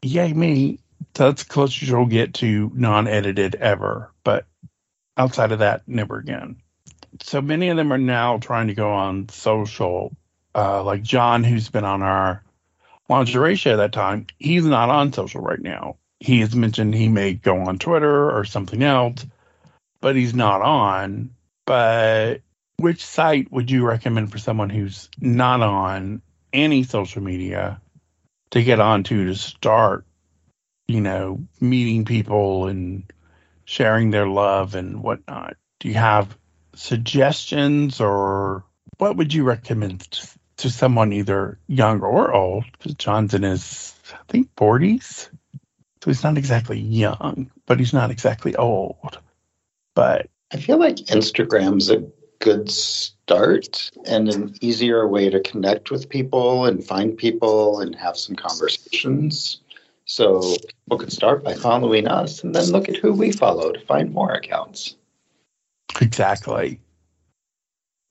[0.02, 0.80] yay me.
[1.14, 4.12] That's the closest you'll get to non edited ever.
[4.24, 4.46] But
[5.16, 6.56] outside of that, never again.
[7.22, 10.12] So many of them are now trying to go on social.
[10.54, 12.42] Uh, like John, who's been on our
[13.09, 15.96] lingerie show that time, he's not on social right now.
[16.18, 19.24] He has mentioned he may go on Twitter or something else,
[20.00, 21.30] but he's not on.
[21.70, 22.40] But
[22.78, 26.20] which site would you recommend for someone who's not on
[26.52, 27.80] any social media
[28.50, 30.04] to get onto to start,
[30.88, 33.04] you know, meeting people and
[33.66, 35.59] sharing their love and whatnot?
[35.78, 36.37] Do you have
[36.74, 38.64] suggestions or
[38.98, 40.00] what would you recommend
[40.56, 42.64] to, someone either young or old?
[42.72, 45.30] Because John's in his, I think, 40s.
[46.02, 49.20] So he's not exactly young, but he's not exactly old.
[49.94, 52.04] But I feel like Instagram's a
[52.40, 58.16] good start and an easier way to connect with people and find people and have
[58.16, 59.60] some conversations.
[60.06, 63.80] So people could start by following us and then look at who we follow to
[63.86, 64.96] find more accounts.
[66.00, 66.80] exactly.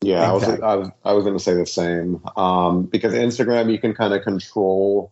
[0.02, 0.64] Yeah, Exactly.
[0.64, 4.14] I was I was going to say the same um, because Instagram you can kind
[4.14, 5.12] of control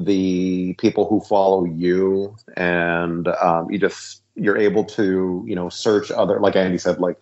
[0.00, 6.10] the people who follow you, and um, you just you're able to you know search
[6.10, 7.18] other like Andy said like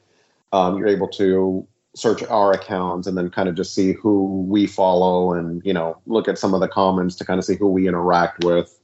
[0.52, 4.66] um, you're able to search our accounts and then kind of just see who we
[4.66, 7.68] follow and you know look at some of the comments to kind of see who
[7.68, 8.78] we interact with.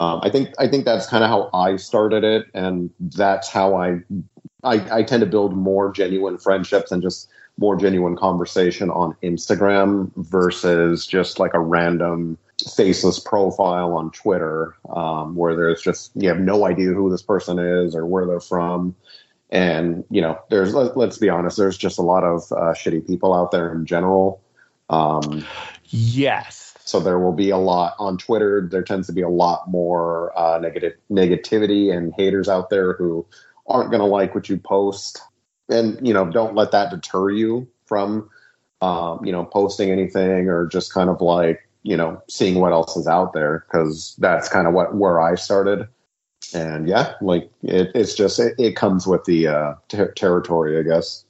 [0.00, 3.76] Um, I think I think that's kind of how I started it, and that's how
[3.76, 4.00] I,
[4.62, 10.10] I I tend to build more genuine friendships and just more genuine conversation on Instagram
[10.16, 12.36] versus just like a random
[12.74, 17.58] faceless profile on Twitter, um, where there's just you have no idea who this person
[17.58, 18.94] is or where they're from.
[19.50, 23.06] And you know, there's let, let's be honest, there's just a lot of uh, shitty
[23.06, 24.40] people out there in general.
[24.90, 25.44] Um,
[25.84, 26.74] Yes.
[26.84, 28.66] so there will be a lot on Twitter.
[28.70, 33.26] There tends to be a lot more uh, negative negativity and haters out there who
[33.66, 35.20] aren't going to like what you post,
[35.68, 38.28] and you know don't let that deter you from
[38.80, 42.96] um, you know posting anything or just kind of like you know seeing what else
[42.96, 45.86] is out there because that's kind of what where I started.
[46.52, 50.82] And yeah, like it, it's just it, it comes with the uh, ter- territory, I
[50.82, 51.24] guess.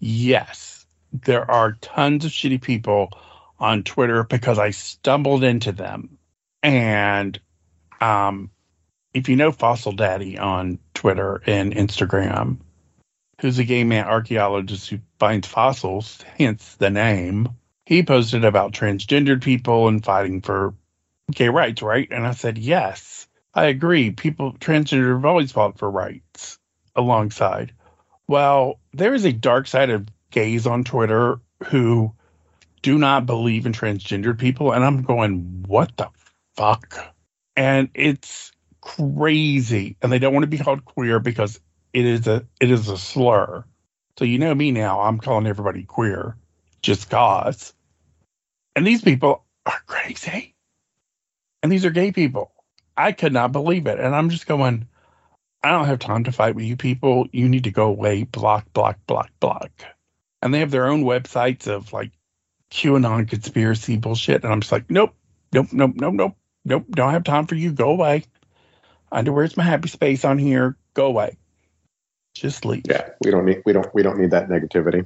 [0.00, 0.86] Yes.
[1.12, 3.10] There are tons of shitty people
[3.58, 6.18] on Twitter because I stumbled into them.
[6.62, 7.40] And
[8.00, 8.50] um,
[9.14, 12.58] if you know Fossil Daddy on Twitter and Instagram,
[13.40, 17.48] who's a gay man archaeologist who finds fossils, hence the name,
[17.88, 20.74] he posted about transgendered people and fighting for
[21.32, 22.06] gay rights, right?
[22.10, 24.10] And I said, yes, I agree.
[24.10, 26.58] People, transgender have always fought for rights
[26.94, 27.72] alongside.
[28.26, 32.12] Well, there is a dark side of gays on Twitter who
[32.82, 34.72] do not believe in transgendered people.
[34.72, 36.10] And I'm going, what the
[36.58, 37.14] fuck?
[37.56, 39.96] And it's crazy.
[40.02, 41.58] And they don't want to be called queer because
[41.94, 43.64] it is a it is a slur.
[44.18, 46.36] So you know me now, I'm calling everybody queer
[46.82, 47.72] just cause.
[48.78, 50.54] And these people are crazy.
[51.64, 52.52] And these are gay people.
[52.96, 53.98] I could not believe it.
[53.98, 54.86] And I'm just going,
[55.64, 57.26] I don't have time to fight with you people.
[57.32, 59.72] You need to go away, block, block, block, block.
[60.40, 62.12] And they have their own websites of like
[62.70, 64.44] QAnon conspiracy bullshit.
[64.44, 65.12] And I'm just like, nope,
[65.52, 66.84] nope, nope, nope, nope, nope.
[66.88, 67.72] Don't have time for you.
[67.72, 68.26] Go away.
[69.10, 70.76] Underwear's my happy space on here.
[70.94, 71.36] Go away.
[72.32, 72.84] Just leave.
[72.88, 75.04] Yeah, we don't need we don't we don't need that negativity.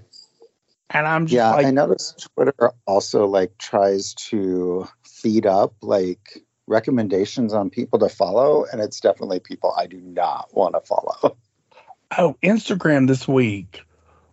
[0.92, 6.44] And I'm just Yeah, like, I noticed Twitter also like tries to feed up like
[6.66, 11.36] recommendations on people to follow, and it's definitely people I do not want to follow.
[12.18, 13.82] oh, Instagram this week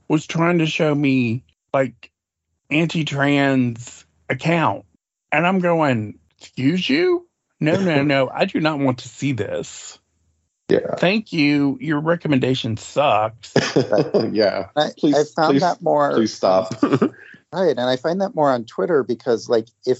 [0.07, 1.43] was trying to show me
[1.73, 2.11] like
[2.69, 4.85] anti-trans account,
[5.31, 7.27] and I'm going, excuse you?
[7.59, 8.29] No, no, no.
[8.29, 9.99] I do not want to see this.
[10.69, 11.77] Yeah, Thank you.
[11.81, 13.53] Your recommendation sucks.
[14.31, 14.67] yeah.
[14.75, 16.71] I, Please- I found please- that more Please stop.
[16.83, 19.99] right, and I find that more on Twitter because like if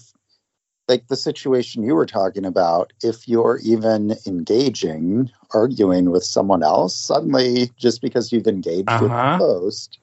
[0.88, 6.96] like the situation you were talking about, if you're even engaging, arguing with someone else,
[6.96, 9.38] suddenly just because you've engaged with the Uh-huh.
[9.38, 10.00] post,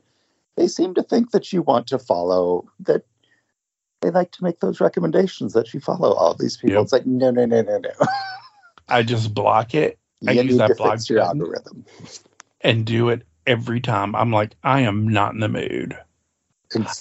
[0.56, 3.04] they seem to think that you want to follow that
[4.00, 6.74] they like to make those recommendations that you follow all these people.
[6.74, 6.82] Yep.
[6.82, 7.90] It's like no no no no no.
[8.88, 11.84] I just block it I you use that fix your algorithm.
[12.60, 14.14] and do it every time.
[14.14, 15.96] I'm like, I am not in the mood.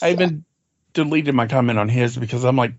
[0.01, 0.45] I even
[0.93, 2.73] deleted my comment on his because I'm like,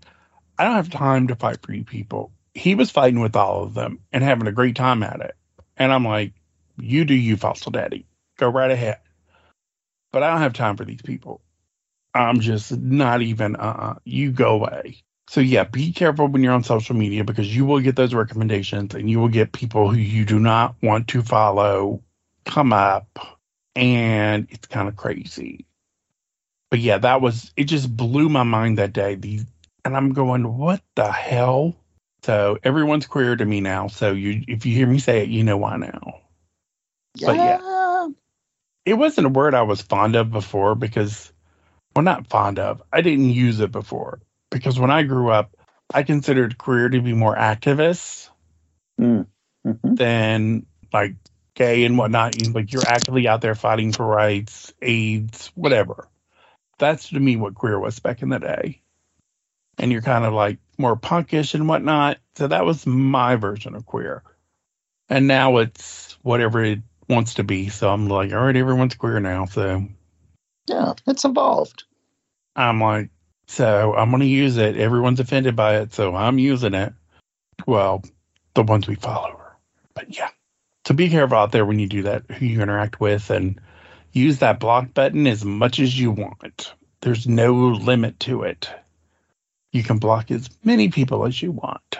[0.57, 2.31] I don't have time to fight for you people.
[2.53, 5.35] He was fighting with all of them and having a great time at it.
[5.77, 6.33] And I'm like,
[6.77, 8.07] you do you, Fossil Daddy.
[8.37, 8.99] Go right ahead.
[10.11, 11.41] But I don't have time for these people.
[12.13, 14.97] I'm just not even, uh uh you go away.
[15.29, 18.95] So, yeah, be careful when you're on social media because you will get those recommendations
[18.95, 22.01] and you will get people who you do not want to follow
[22.45, 23.39] come up.
[23.75, 25.67] And it's kind of crazy
[26.69, 27.65] but yeah, that was it.
[27.65, 29.15] Just blew my mind that day.
[29.15, 29.41] The
[29.85, 31.75] and I'm going, what the hell?
[32.23, 33.87] So everyone's queer to me now.
[33.87, 36.21] So you, if you hear me say it, you know why now.
[37.15, 37.27] yeah.
[37.27, 38.07] but yeah.
[38.85, 41.31] It wasn't a word I was fond of before because,
[41.95, 42.81] well, not fond of.
[42.91, 45.55] I didn't use it before because when I grew up,
[45.93, 48.29] I considered queer to be more activists
[48.99, 49.27] Mhm.
[49.63, 51.15] than like
[51.53, 52.35] gay and whatnot.
[52.35, 56.07] You- Like you're actively out there fighting for rights, AIDS, whatever.
[56.77, 58.81] That's to me what queer was back in the day.
[59.79, 62.17] And you're kind of like more punkish and whatnot.
[62.35, 64.23] So that was my version of queer.
[65.09, 66.79] And now it's whatever it
[67.09, 67.69] wants to be.
[67.69, 69.45] So I'm like, all right, everyone's queer now.
[69.45, 69.87] So
[70.67, 71.85] Yeah, it's evolved.
[72.55, 73.09] I'm like,
[73.47, 74.77] so I'm going to use it.
[74.77, 75.93] Everyone's offended by it.
[75.93, 76.93] So I'm using it.
[77.65, 78.03] Well,
[78.53, 79.41] the ones we follow.
[79.93, 80.29] But yeah.
[80.85, 83.59] So be careful out there when you do that, who you interact with, and
[84.11, 86.73] use that block button as much as you want.
[87.01, 88.69] There's no limit to it.
[89.71, 91.99] You can block as many people as you want.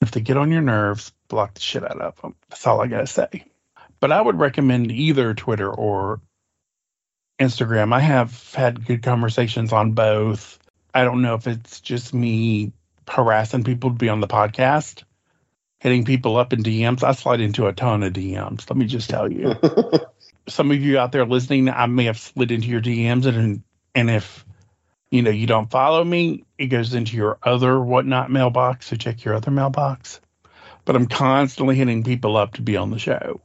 [0.00, 2.34] If they get on your nerves, block the shit out of them.
[2.50, 3.44] That's all I got to say.
[4.00, 6.20] But I would recommend either Twitter or
[7.38, 7.92] Instagram.
[7.92, 10.58] I have had good conversations on both.
[10.92, 12.72] I don't know if it's just me
[13.08, 15.02] harassing people to be on the podcast,
[15.78, 17.02] hitting people up in DMs.
[17.02, 18.68] I slide into a ton of DMs.
[18.70, 19.54] Let me just tell you.
[20.48, 23.62] Some of you out there listening, I may have slid into your DMs, and
[23.94, 24.44] and if
[25.10, 28.86] you know you don't follow me, it goes into your other whatnot mailbox.
[28.86, 30.20] So check your other mailbox.
[30.84, 33.40] But I'm constantly hitting people up to be on the show,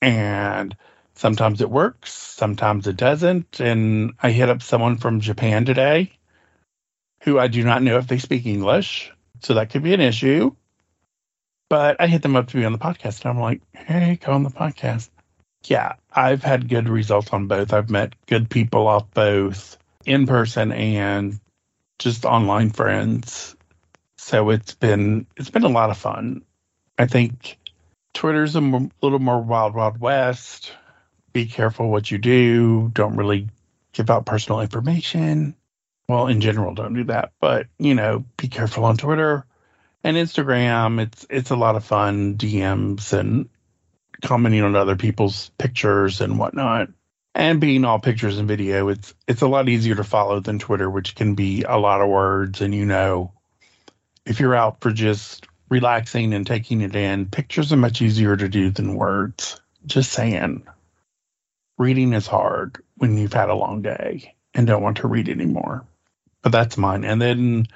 [0.00, 0.76] and
[1.20, 3.60] sometimes it works, sometimes it doesn't.
[3.60, 6.12] And I hit up someone from Japan today
[7.22, 9.12] who I do not know if they speak English.
[9.42, 10.54] So that could be an issue.
[11.68, 13.22] But I hit them up to be on the podcast.
[13.22, 15.10] And I'm like, hey, go on the podcast.
[15.64, 17.74] Yeah, I've had good results on both.
[17.74, 21.38] I've met good people off both in person and
[21.98, 23.54] just online friends.
[24.16, 26.42] So it's been it's been a lot of fun.
[26.98, 27.58] I think
[28.14, 28.60] Twitter's a
[29.02, 30.72] little more wild wild west
[31.32, 32.90] be careful what you do.
[32.92, 33.48] Don't really
[33.92, 35.54] give out personal information.
[36.08, 37.32] Well, in general, don't do that.
[37.40, 39.44] But you know, be careful on Twitter
[40.02, 41.00] and Instagram.
[41.00, 43.48] It's it's a lot of fun DMs and
[44.22, 46.88] commenting on other people's pictures and whatnot.
[47.34, 50.90] And being all pictures and video, it's it's a lot easier to follow than Twitter,
[50.90, 52.60] which can be a lot of words.
[52.60, 53.32] And you know,
[54.26, 58.48] if you're out for just relaxing and taking it in, pictures are much easier to
[58.48, 59.60] do than words.
[59.86, 60.66] Just saying
[61.80, 65.86] reading is hard when you've had a long day and don't want to read anymore.
[66.42, 67.04] But that's mine.
[67.04, 67.66] And then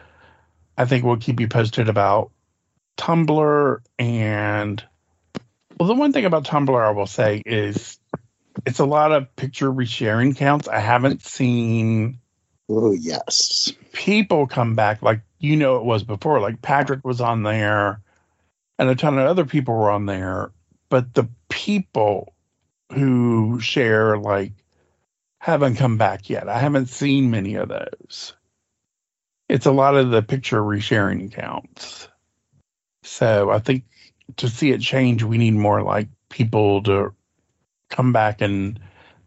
[0.77, 2.31] I think we'll keep you posted about
[2.99, 4.85] Tumblr and
[5.79, 7.99] well the one thing about Tumblr I will say is
[8.67, 10.69] it's a lot of picture resharing counts.
[10.69, 12.21] I haven't seen
[12.69, 13.73] Oh yes.
[13.93, 16.41] people come back like you know it was before.
[16.41, 18.01] Like Patrick was on there
[18.79, 20.53] and a ton of other people were on there.
[20.91, 22.35] But the people
[22.95, 24.53] who share like
[25.39, 26.49] haven't come back yet.
[26.49, 28.35] I haven't seen many of those.
[29.49, 32.09] It's a lot of the picture resharing accounts.
[33.03, 33.85] So I think
[34.37, 37.15] to see it change, we need more like people to
[37.91, 38.81] come back and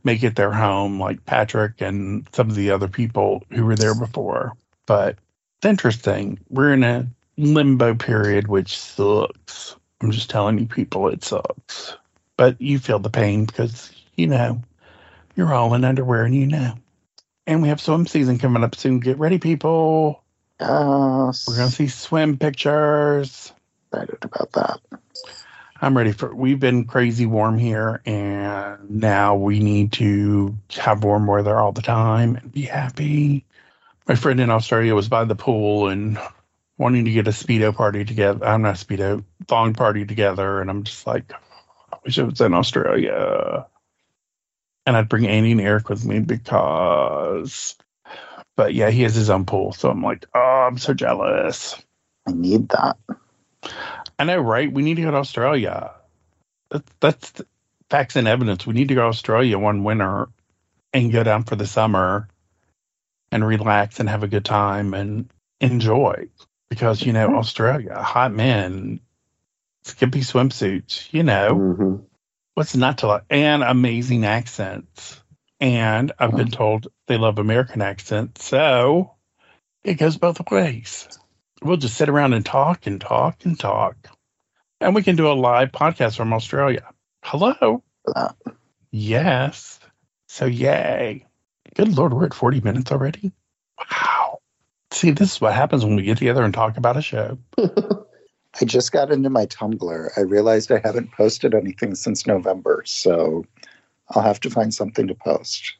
[0.03, 3.93] make it their home, like Patrick and some of the other people who were there
[3.93, 4.53] before.
[4.87, 5.17] But
[5.59, 6.39] it's interesting.
[6.49, 7.07] We're in a
[7.37, 9.75] limbo period, which sucks.
[10.01, 11.95] I'm just telling you, people, it sucks.
[12.37, 14.61] But you feel the pain because, you know,
[15.35, 16.75] you're all in underwear and you know.
[17.45, 18.99] And we have swim season coming up soon.
[18.99, 20.23] Get ready, people.
[20.59, 21.47] Yes.
[21.47, 23.51] We're going to see swim pictures.
[23.91, 24.79] excited about that.
[25.79, 31.27] I'm ready for we've been crazy warm here and now we need to have warm
[31.27, 33.45] weather all the time and be happy.
[34.07, 36.17] My friend in Australia was by the pool and
[36.77, 38.45] wanting to get a speedo party together.
[38.45, 41.33] I'm not a speedo thong party together, and I'm just like,
[42.07, 43.65] It was in Australia.
[44.85, 47.75] And I'd bring Andy and Eric with me because,
[48.55, 51.75] but yeah, he has his own pool, so I'm like, oh, I'm so jealous.
[52.27, 52.97] I need that.
[54.17, 54.71] I know, right?
[54.71, 55.91] We need to go to Australia.
[56.69, 57.41] That's that's
[57.89, 58.65] facts and evidence.
[58.65, 60.29] We need to go to Australia one winter
[60.93, 62.27] and go down for the summer
[63.31, 65.29] and relax and have a good time and
[65.59, 66.27] enjoy
[66.69, 67.37] because you know mm-hmm.
[67.37, 68.99] Australia, hot men,
[69.87, 71.95] skimpy swimsuits, you know, hmm
[72.57, 75.21] what's not to like, and amazing accents.
[75.59, 79.13] And I've been told they love American accents, so
[79.83, 81.07] it goes both ways.
[81.61, 83.95] We'll just sit around and talk and talk and talk,
[84.81, 86.89] and we can do a live podcast from Australia.
[87.23, 87.83] Hello.
[88.05, 88.35] That.
[88.89, 89.79] Yes.
[90.27, 91.25] So yay.
[91.75, 93.31] Good lord, we're at 40 minutes already.
[93.77, 94.39] Wow.
[94.89, 97.37] See, this is what happens when we get together and talk about a show.
[98.59, 100.09] I just got into my Tumblr.
[100.17, 103.45] I realized I haven't posted anything since November, so
[104.09, 105.75] I'll have to find something to post.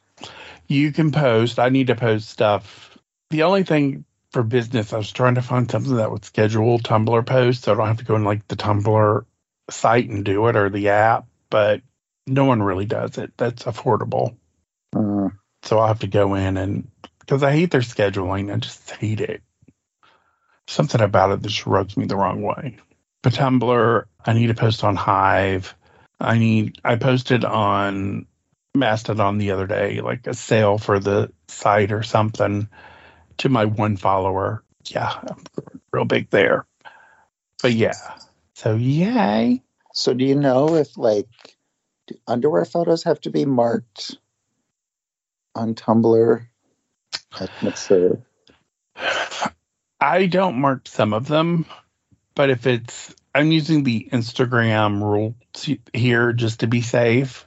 [0.66, 1.58] You can post.
[1.58, 2.98] I need to post stuff.
[3.30, 7.26] The only thing for business, I was trying to find something that would schedule Tumblr
[7.26, 9.24] posts so I don't have to go in like the Tumblr
[9.70, 11.82] site and do it or the app, but
[12.26, 13.32] no one really does it.
[13.36, 14.36] That's affordable.
[14.94, 15.30] Uh,
[15.62, 16.88] So I'll have to go in and
[17.20, 18.52] because I hate their scheduling.
[18.52, 19.42] I just hate it.
[20.68, 22.76] Something about it that just rubs me the wrong way.
[23.22, 25.74] But Tumblr, I need to post on Hive.
[26.20, 28.26] I need I posted on
[28.74, 32.68] Mastodon the other day, like a sale for the site or something
[33.38, 34.62] to my one follower.
[34.84, 35.42] Yeah, I'm
[35.90, 36.66] real big there.
[37.62, 38.16] But yeah.
[38.54, 39.62] So yay.
[39.94, 41.28] so, do you know if like
[42.08, 44.18] do underwear photos have to be marked
[45.54, 46.46] on Tumblr?
[47.32, 48.22] I'm not sure.
[50.00, 51.66] I don't mark some of them,
[52.34, 55.34] but if it's, I'm using the Instagram rules
[55.92, 57.46] here just to be safe.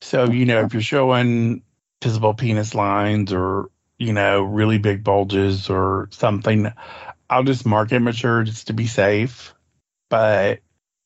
[0.00, 1.62] So, you know, if you're showing
[2.02, 6.72] visible penis lines or, you know, really big bulges or something,
[7.28, 9.54] I'll just mark it mature just to be safe.
[10.08, 10.60] But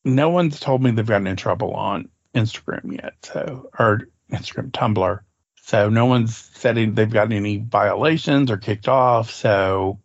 [0.05, 3.15] no one's told me they've gotten in trouble on Instagram yet.
[3.23, 5.21] So, or Instagram, Tumblr.
[5.63, 9.31] So no one's said they've gotten any violations or kicked off.
[9.31, 10.01] So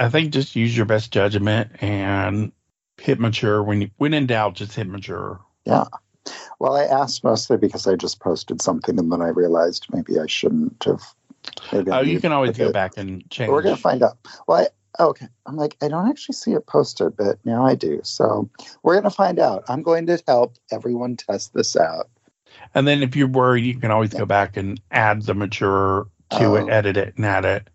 [0.00, 2.52] I think just use your best judgment and
[2.98, 5.40] hit mature when you, when in doubt, just hit mature.
[5.64, 5.84] Yeah.
[6.58, 10.26] Well, I asked mostly because I just posted something and then I realized maybe I
[10.26, 11.02] shouldn't have.
[11.72, 13.50] Oh, you can always go at- back and change.
[13.50, 14.18] We're gonna find out.
[14.46, 14.66] Well,
[14.98, 15.26] I, okay.
[15.46, 18.00] I'm like, I don't actually see it posted, but now I do.
[18.02, 18.48] So
[18.82, 19.64] we're gonna find out.
[19.68, 22.08] I'm going to help everyone test this out.
[22.74, 26.44] And then if you're worried, you can always go back and add the mature to
[26.44, 26.54] Oh.
[26.56, 27.68] it, edit it, and add it.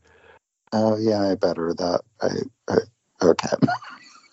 [0.77, 2.01] Oh yeah, I better that.
[2.21, 2.29] I,
[2.67, 2.77] I
[3.21, 3.55] okay.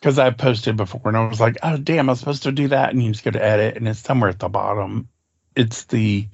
[0.00, 2.66] Because I posted before and I was like, oh, damn, I was supposed to do
[2.66, 2.90] that.
[2.90, 5.08] And you just go to edit and it's somewhere at the bottom.
[5.54, 6.26] It's the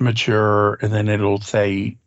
[0.00, 1.98] mature, and then it'll say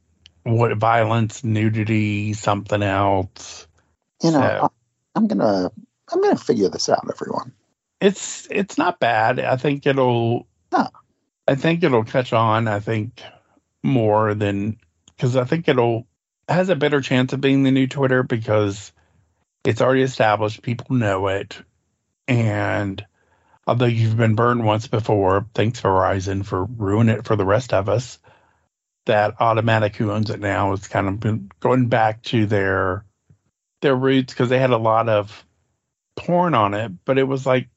[0.41, 3.67] what violence, nudity, something else.
[4.23, 4.67] You know, So- I,
[5.13, 5.69] I'm gonna
[6.11, 7.53] I'm gonna figure this out, everyone.
[8.01, 9.39] It's it's not bad.
[9.39, 10.47] I think it'll.
[10.71, 10.87] No.
[11.47, 12.67] I think it'll catch on.
[12.67, 13.21] I think
[13.83, 14.77] more than
[15.15, 16.07] because I think it'll
[16.47, 18.91] has a better chance of being the new Twitter because
[19.63, 20.61] it's already established.
[20.61, 21.57] People know it,
[22.27, 23.05] and
[23.65, 27.89] although you've been burned once before, thanks Verizon for ruining it for the rest of
[27.89, 28.19] us.
[29.05, 33.05] That Automattic who owns it now is kind of been going back to their
[33.81, 35.45] their roots because they had a lot of
[36.15, 37.69] porn on it, but it was like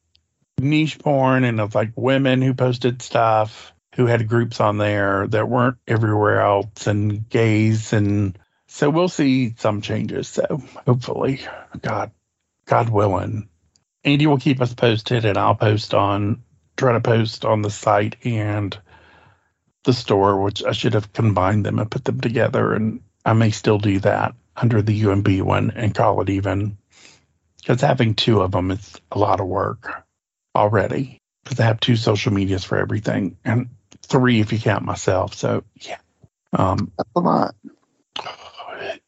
[0.58, 5.26] niche porn and it was like women who posted stuff who had groups on there
[5.28, 8.38] that weren't everywhere else and gays and
[8.70, 10.28] so we'll see some changes.
[10.28, 11.42] So hopefully,
[11.82, 12.12] God,
[12.66, 13.48] God willing,
[14.04, 16.42] Andy will keep us posted and I'll post on
[16.76, 18.78] try to post on the site and
[19.84, 23.50] the store, which I should have combined them and put them together and I may
[23.50, 26.78] still do that under the UNB one and call it even
[27.60, 30.04] because having two of them is a lot of work
[30.56, 33.70] already because I have two social medias for everything and
[34.02, 35.34] three if you count myself.
[35.34, 35.98] So yeah,
[36.52, 37.54] um, That's a lot.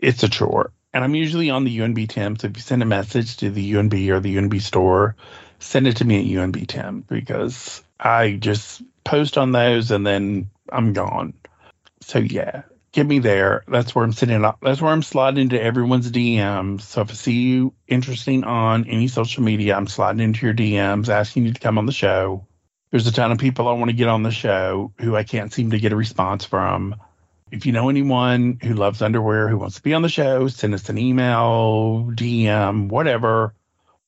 [0.03, 0.73] It's a chore.
[0.93, 2.37] And I'm usually on the UNB Tim.
[2.37, 5.17] So if you send a message to the UNB or the UNB store,
[5.59, 10.51] send it to me at UNB Tim because I just post on those and then
[10.71, 11.33] I'm gone.
[12.03, 13.65] So yeah, get me there.
[13.69, 14.43] That's where I'm sitting.
[14.61, 16.83] That's where I'm sliding into everyone's DMs.
[16.83, 21.09] So if I see you interesting on any social media, I'm sliding into your DMs
[21.09, 22.47] asking you to come on the show.
[22.91, 25.53] There's a ton of people I want to get on the show who I can't
[25.53, 26.97] seem to get a response from.
[27.53, 30.73] If you know anyone who loves underwear who wants to be on the show, send
[30.73, 33.55] us an email, DM, whatever.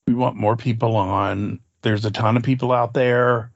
[0.06, 1.60] We want more people on.
[1.82, 3.52] There's a ton of people out there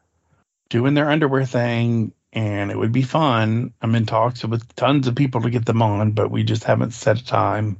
[0.68, 3.72] doing their underwear thing, and it would be fun.
[3.80, 6.92] I'm in talks with tons of people to get them on, but we just haven't
[6.92, 7.78] set a time.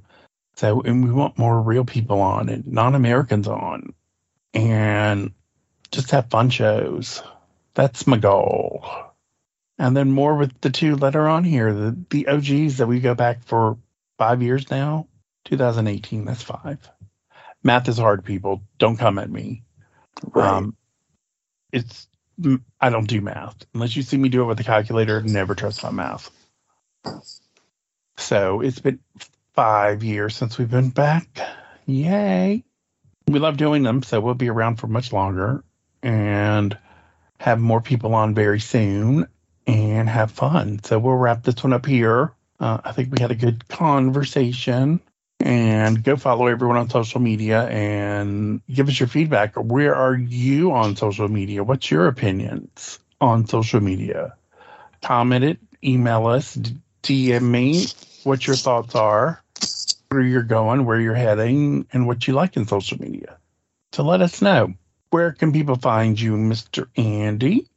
[0.56, 3.92] So, and we want more real people on and non Americans on,
[4.54, 5.32] and
[5.92, 7.22] just have fun shows.
[7.74, 9.07] That's my goal
[9.78, 13.00] and then more with the two that are on here, the the OGs that we
[13.00, 13.78] go back for
[14.18, 15.06] five years now.
[15.44, 16.78] 2018, that's five.
[17.62, 18.62] Math is hard, people.
[18.78, 19.62] Don't come at me.
[20.22, 20.48] Right.
[20.48, 20.76] Um,
[21.72, 22.08] it's
[22.80, 25.22] I don't do math unless you see me do it with a calculator.
[25.22, 26.30] Never trust my math.
[28.16, 29.00] So it's been
[29.54, 31.40] five years since we've been back.
[31.86, 32.64] Yay!
[33.28, 35.64] We love doing them, so we'll be around for much longer
[36.02, 36.76] and
[37.38, 39.28] have more people on very soon
[39.68, 40.80] and have fun.
[40.82, 42.32] So we'll wrap this one up here.
[42.58, 45.00] Uh, I think we had a good conversation.
[45.40, 49.54] And go follow everyone on social media and give us your feedback.
[49.54, 51.62] Where are you on social media?
[51.62, 54.34] What's your opinions on social media?
[55.00, 56.56] Comment it, email us,
[57.04, 57.86] DM me
[58.24, 59.40] what your thoughts are,
[60.08, 63.36] where you're going, where you're heading, and what you like in social media.
[63.92, 64.74] So let us know.
[65.10, 66.88] Where can people find you, Mr.
[66.96, 67.68] Andy?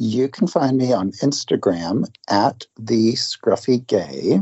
[0.00, 4.40] You can find me on Instagram at the Scruffy Gay,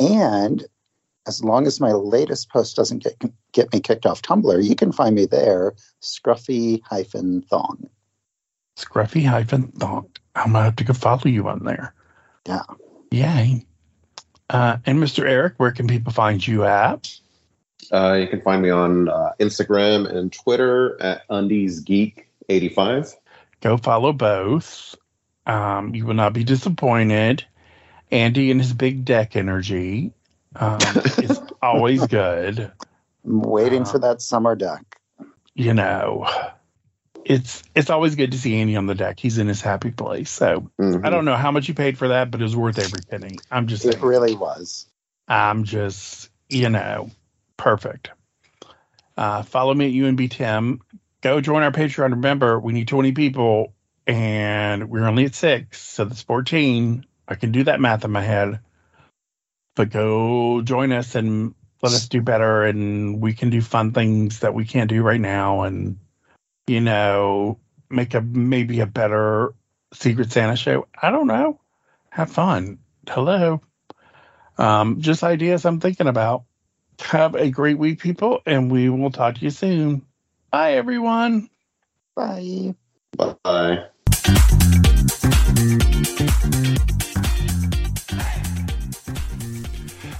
[0.00, 0.64] and
[1.24, 3.14] as long as my latest post doesn't get
[3.52, 7.88] get me kicked off Tumblr, you can find me there, Scruffy hyphen thong.
[8.76, 10.08] Scruffy hyphen thong.
[10.34, 11.94] I'm gonna have to go follow you on there.
[12.48, 12.64] Yeah.
[13.12, 13.64] Yay.
[14.50, 15.24] Uh, and Mr.
[15.24, 17.16] Eric, where can people find you at?
[17.92, 23.14] Uh, you can find me on uh, Instagram and Twitter at undiesgeek85
[23.62, 24.96] go follow both.
[25.46, 27.46] Um, you will not be disappointed.
[28.10, 30.12] Andy and his big deck energy
[30.56, 32.72] um, is always good.
[33.24, 34.84] I'm waiting for that summer deck.
[35.54, 36.28] You know,
[37.24, 39.20] it's it's always good to see Andy on the deck.
[39.20, 40.30] He's in his happy place.
[40.30, 41.02] So Mhm.
[41.02, 43.44] I don't know how much you paid for that, but it was worth every penny.
[43.50, 44.02] I'm just It saying.
[44.02, 44.88] really was.
[45.28, 47.10] I'm just, you know,
[47.56, 48.10] perfect.
[49.16, 50.82] Uh, follow me at UNB Tim.
[51.22, 52.10] Go join our Patreon.
[52.10, 53.74] Remember, we need 20 people
[54.06, 55.80] and we're only at six.
[55.80, 57.06] So that's 14.
[57.28, 58.60] I can do that math in my head.
[59.76, 62.64] But go join us and let us do better.
[62.64, 65.62] And we can do fun things that we can't do right now.
[65.62, 65.98] And,
[66.66, 67.58] you know,
[67.88, 69.54] make a maybe a better
[69.94, 70.88] Secret Santa show.
[71.00, 71.60] I don't know.
[72.10, 72.78] Have fun.
[73.08, 73.62] Hello.
[74.58, 76.44] Um, just ideas I'm thinking about.
[77.00, 80.04] Have a great week, people, and we will talk to you soon.
[80.52, 81.48] Bye, everyone.
[82.14, 82.74] Bye.
[83.16, 83.86] Bye.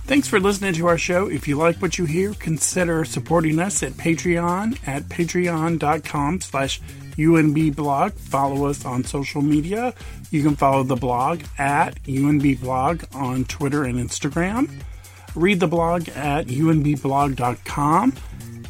[0.04, 1.28] Thanks for listening to our show.
[1.28, 6.80] If you like what you hear, consider supporting us at Patreon at patreon.com slash
[7.16, 8.12] unbblog.
[8.12, 9.92] Follow us on social media.
[10.30, 14.70] You can follow the blog at unbblog on Twitter and Instagram.
[15.34, 18.12] Read the blog at unbblog.com.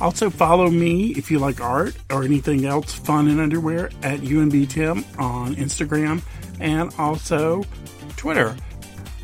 [0.02, 5.04] Also follow me if you like art or anything else fun in underwear at unbtim
[5.16, 6.20] on Instagram
[6.58, 7.62] and also
[8.16, 8.56] Twitter.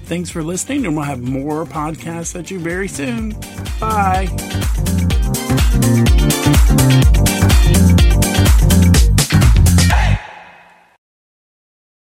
[0.04, 3.30] Thanks for listening, and we'll have more podcasts at you very soon.
[3.80, 4.28] Bye.